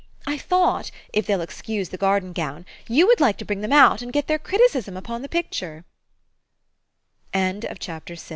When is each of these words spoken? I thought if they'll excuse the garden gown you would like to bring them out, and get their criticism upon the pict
I 0.25 0.35
thought 0.35 0.89
if 1.13 1.27
they'll 1.27 1.41
excuse 1.43 1.89
the 1.89 1.95
garden 1.99 2.33
gown 2.33 2.65
you 2.87 3.05
would 3.05 3.19
like 3.21 3.37
to 3.37 3.45
bring 3.45 3.61
them 3.61 3.71
out, 3.71 4.01
and 4.01 4.11
get 4.11 4.25
their 4.25 4.39
criticism 4.39 4.97
upon 4.97 5.21
the 5.21 5.29
pict 5.29 5.61